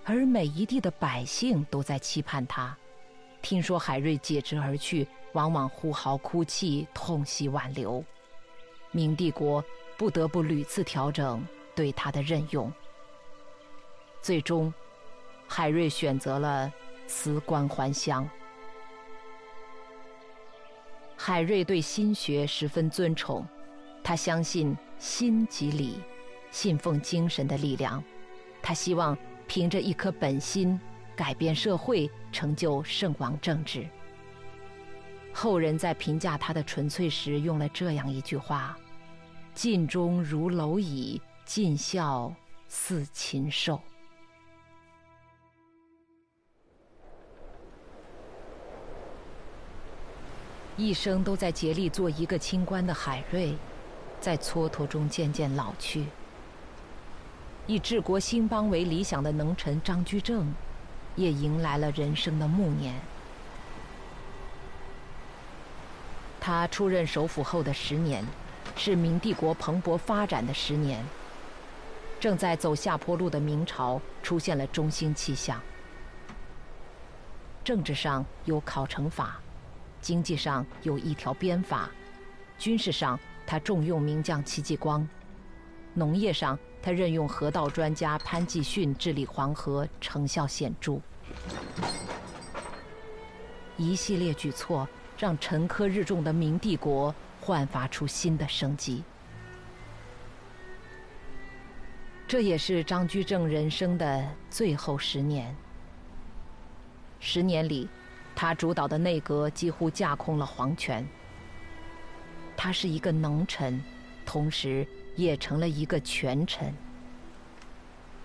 [0.05, 2.77] 而每一地的百姓都在期盼他。
[3.47, 8.03] 听说海瑞解职而去，往往呼号哭泣，痛惜挽留。
[8.91, 9.63] 明帝国
[9.95, 11.41] 不得不屡次调整
[11.73, 12.69] 对他的任用，
[14.21, 14.73] 最终。
[15.47, 16.69] 海瑞选择了
[17.07, 18.29] 辞官还乡。
[21.15, 23.47] 海瑞对心学十分尊崇，
[24.03, 26.01] 他相信心即理，
[26.51, 28.03] 信奉精神的力量。
[28.61, 29.17] 他希望
[29.47, 30.77] 凭着一颗本心
[31.17, 33.85] 改变社会，成就圣王政治。
[35.33, 38.77] 后人在评价他的纯粹时，用了这样一句话
[39.55, 42.31] ：“尽忠如蝼蚁，尽孝
[42.67, 43.81] 似禽兽。”
[50.77, 53.55] 一生都在竭力做一个清官的海瑞，
[54.21, 56.05] 在蹉跎中渐渐老去。
[57.65, 60.53] 以治国兴邦为理想的能臣张居正，
[61.17, 62.95] 也迎来了人生的暮年。
[66.39, 68.23] 他出任首辅后的十年，
[68.77, 71.03] 是明帝国蓬勃发展的十年。
[72.19, 75.61] 正在走下坡路的明朝出现了中兴气象。
[77.63, 79.41] 政治上有考成法。
[79.99, 81.89] 经济上有一条鞭法，
[82.57, 85.05] 军事上他重用名将戚继光，
[85.93, 90.99] 农业上他任用河道专家潘继训治理黄河，成效显著。
[93.75, 99.03] 一系列举措让沉疴日重的明帝国焕发出新的生机。
[102.27, 105.55] 这也是张居正人生的最后十年。
[107.19, 107.87] 十年里。
[108.39, 111.03] 他主导的内阁几乎架空了皇权。
[112.55, 113.83] 他是一个能臣，
[114.27, 114.87] 同时
[115.17, 116.73] 也成了一个权臣。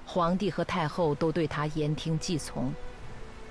[0.07, 2.72] 皇帝和太后都对他言听计从。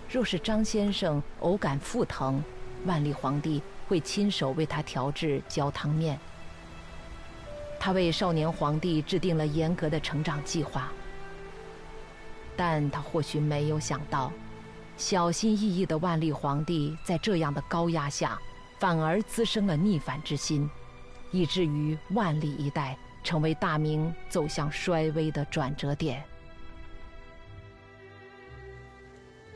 [0.10, 2.44] 若是张先生偶感腹疼，
[2.86, 6.20] 万历皇帝会亲手为他调制焦汤面。
[7.80, 10.92] 他为少年皇帝制定了严格的成长计划，
[12.56, 14.32] 但他或许没有想到，
[14.98, 18.38] 小心翼翼的万历皇帝在这样的高压下，
[18.80, 20.70] 反而滋生了逆反之心，
[21.32, 26.24] 以至于万历一代成为大明走向衰微的转折点。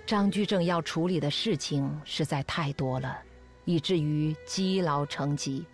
[0.05, 3.17] 张居正要处理的事情实在太多了，
[3.63, 5.65] 以至于积劳成疾。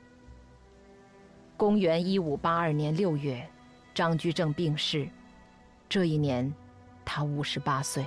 [1.58, 3.46] 公元一五八二年六月，
[3.94, 5.08] 张居正病逝，
[5.90, 6.52] 这一年
[7.04, 8.06] 他五十八岁。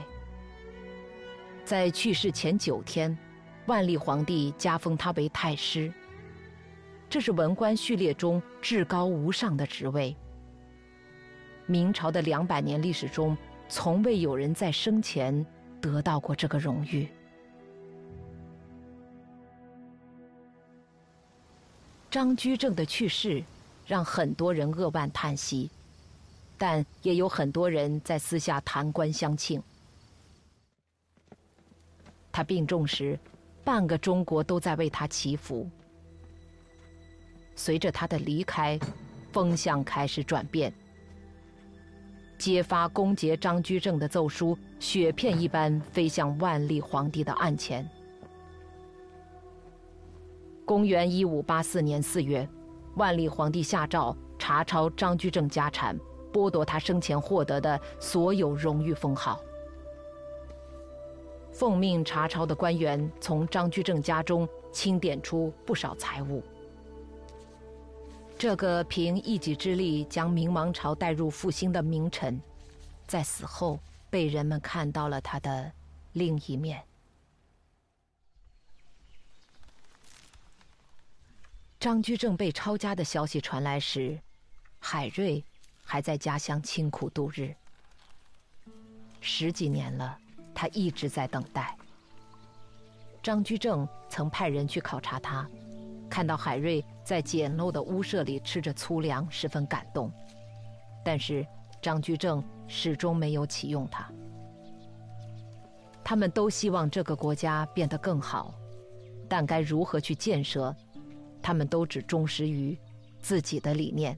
[1.63, 3.17] 在去世前九天，
[3.67, 5.93] 万历皇帝加封他为太师，
[7.15, 10.17] 这是文官序列中至高无上的职位。
[11.65, 13.39] 明朝的两百年历史中，
[13.69, 15.47] 从未有人在生前。
[15.81, 17.09] 得到过这个荣誉。
[22.11, 23.45] 张居正的去世，
[23.87, 25.71] 让很多人扼腕叹息，
[26.59, 29.63] 但也有很多人在私下弹冠相庆。
[32.33, 33.17] 他病重时，
[33.63, 35.71] 半个中国都在为他祈福。
[37.55, 38.79] 随着他的离开，
[39.33, 40.73] 风向开始转变。
[42.37, 47.89] 揭发攻讦张居正的奏书，雪片一般飞向万历皇帝的案前。
[50.65, 52.47] 公元一五八四年四月，
[52.97, 55.99] 万历皇帝下诏查抄张居正家产，
[56.33, 59.41] 剥夺他生前获得的所有荣誉封号。
[61.53, 66.43] 奉命查抄的官员从张居正家中清点出不少财物。
[68.37, 72.41] 这个凭一己之力将明王朝带入复兴的名臣，
[73.07, 73.81] 在死后
[74.11, 75.73] 被人们看到了他的
[76.13, 76.83] 另一面。
[81.81, 84.19] 张居正被抄家的消息传来时，
[84.79, 85.43] 海瑞
[85.83, 87.55] 还在家乡清苦度日。
[89.21, 90.19] 十几年了，
[90.55, 91.77] 他一直在等待。
[93.23, 95.49] 张居正曾派人去考察他。
[96.09, 100.11] 看到海瑞在简陋的屋舍里吃着粗粮，十分感动。
[101.05, 101.47] 但是
[101.83, 104.11] 张居正始终没有启用他。
[106.03, 108.55] 他们都希望这个国家变得更好，
[109.29, 110.75] 但该如何去建设？
[111.43, 112.79] 他们都只忠实于
[113.21, 114.17] 自己的理念。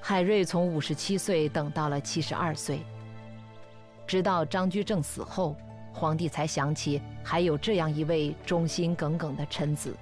[0.00, 2.80] 海瑞从五十七岁等到了七十二岁，
[4.06, 5.56] 直到张居正死后。
[5.96, 9.96] 皇帝才想起还有这样一位忠心耿耿的臣子。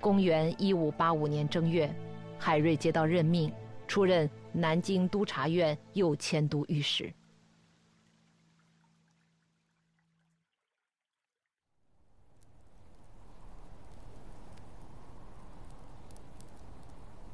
[0.00, 1.94] 公元一五八五年正月，
[2.38, 3.52] 海瑞接到任命，
[3.86, 7.12] 出任南京督察院右迁都御史。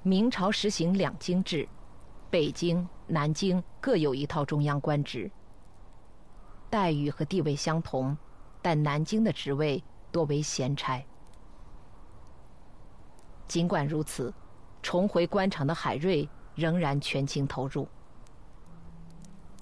[0.03, 1.69] 明朝实行两京制，
[2.29, 5.31] 北京、南京各有一套中央官职。
[6.71, 8.17] 待遇和地位相同，
[8.61, 11.03] 但南京的职位多为闲差。
[13.47, 14.33] 尽管如此，
[14.83, 17.89] 重回官场的海瑞仍然全情投入。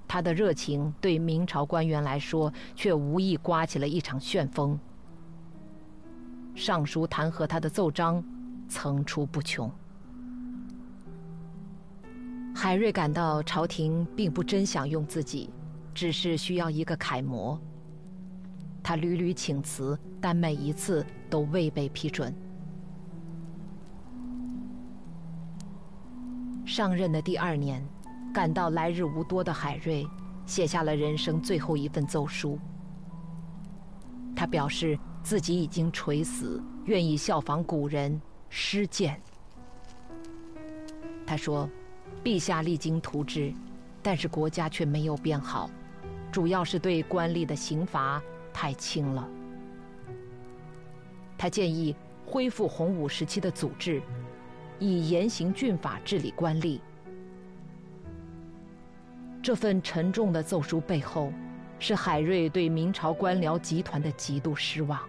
[0.08, 4.78] 他的热情对明朝官员来说，却无意刮起了一场旋风。
[6.54, 8.24] 上书弹劾他的奏章
[8.68, 9.70] 层出不穷。
[12.54, 15.50] 海瑞感到朝廷并不真想用自己。
[15.96, 17.58] 只是需要一个楷模。
[18.82, 22.32] 他屡屡请辞，但每一次都未被批准。
[26.66, 27.82] 上任的第二年，
[28.34, 30.06] 感到来日无多的海瑞，
[30.44, 32.58] 写下了人生最后一份奏书。
[34.36, 38.20] 他表示自己已经垂死，愿意效仿古人
[38.50, 39.18] 施剑。
[41.26, 41.66] 他说
[42.22, 43.50] ：“陛下励精图治，
[44.02, 45.70] 但是国家却没有变好。”
[46.36, 48.22] 主要是对官吏的刑罚
[48.52, 49.26] 太轻了。
[51.38, 54.02] 他建议恢复洪武时期的祖制，
[54.78, 56.78] 以严刑峻法治理官吏。
[59.42, 61.32] 这份沉重的奏书背后，
[61.78, 65.00] 是海瑞对明朝官僚集团的极度失望。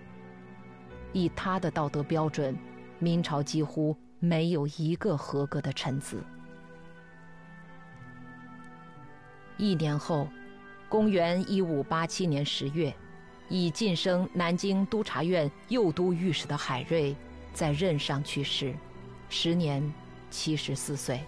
[1.12, 2.58] 以他的道德标准，
[3.00, 6.24] 明朝几乎没有一个合格的臣子。
[9.58, 10.26] 一年后。
[10.90, 12.94] 公元一五八七年十月，
[13.50, 17.14] 已晋升南京督察院右都御史的海瑞，
[17.54, 18.74] 在任上去世，
[19.30, 19.94] 时年
[20.30, 21.20] 七十四岁。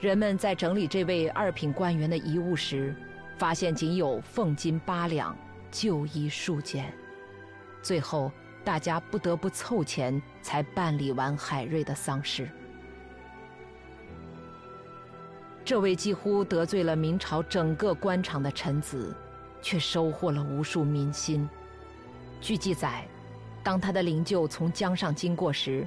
[0.00, 2.94] 人们在整理这位二品官员的遗物时，
[3.36, 5.36] 发现仅有俸金八两、
[5.70, 6.90] 旧衣数件，
[7.82, 8.32] 最后
[8.64, 12.48] 大家不得不凑钱才办理完海瑞的丧事。
[15.70, 19.14] 这位几乎得罪了明朝整个官场的臣子，
[19.62, 21.48] 却收获了无数民心。
[22.40, 23.06] 据记载。
[23.62, 25.86] 当他的灵柩从江上经过时，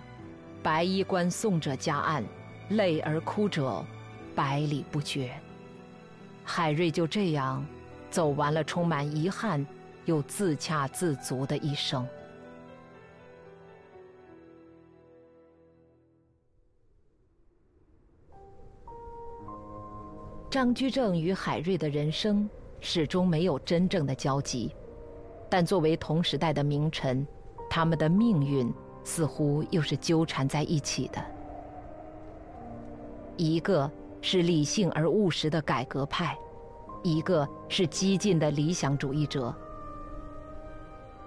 [0.62, 2.24] 白衣官送者加岸，
[2.70, 3.86] 泪而哭者
[4.34, 5.34] 百里不绝。
[6.46, 7.62] 海瑞就这样
[8.10, 9.68] 走完了充满遗憾
[10.06, 12.08] 又自洽自足的一生。
[20.54, 22.48] 张居正与海瑞的人生
[22.80, 24.72] 始终没有真正的交集，
[25.50, 27.26] 但作为同时代的名臣。
[27.72, 28.72] 他们的命运
[29.04, 31.20] 似乎又是纠缠在一起的。
[33.36, 33.92] 一个
[34.22, 36.38] 是理性而务实的改革派，
[37.02, 39.52] 一个是激进的理想主义者。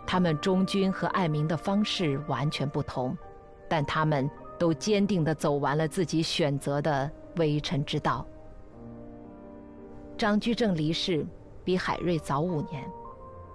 [0.06, 3.18] 他们忠君和爱民的方式完全不同，
[3.68, 8.24] 但他们都坚定地走完了自己选择的为臣之道。
[10.16, 11.26] 张居正离世
[11.62, 12.82] 比海瑞早五年。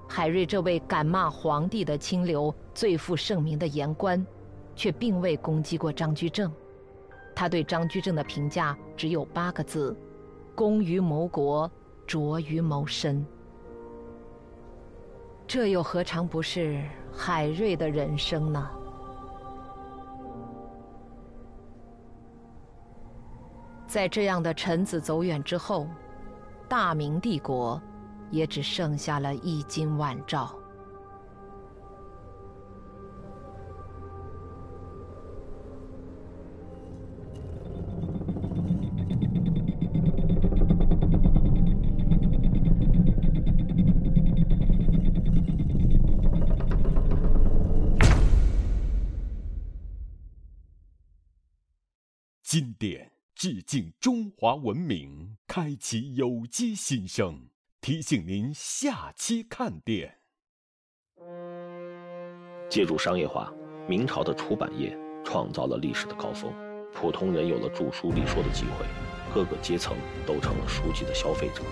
[0.08, 4.24] 海瑞这位敢骂皇帝的清流、最负盛名的言官，
[4.76, 6.52] 却并未攻击过张居正。
[7.34, 9.98] 他对张居正的评价只有八个字：
[10.54, 11.72] 功于谋国，
[12.06, 13.26] 拙于谋身。
[15.48, 18.70] 这又何尝不是海瑞的人生呢？
[23.88, 25.88] 在这样的臣子走远之后，
[26.72, 27.78] 大明帝国。
[28.32, 30.58] 也只剩下了一金万兆。
[53.44, 57.48] 致敬中华文明，开启有机新生。
[57.82, 60.20] 提醒您下期看点。
[62.70, 63.52] 借助商业化，
[63.90, 66.54] 明朝的出版业创造了历史的高峰，
[66.94, 68.86] 普通人有了著书立说的机会，
[69.34, 71.64] 各个阶层都成了书籍的消费者。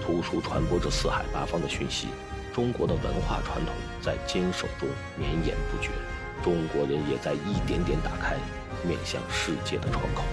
[0.00, 2.08] 图书传播着四海八方的讯息，
[2.54, 5.90] 中国的文化传统在坚守中绵延不绝，
[6.42, 8.38] 中国人也在一点点打开
[8.88, 10.24] 面向世界的窗口。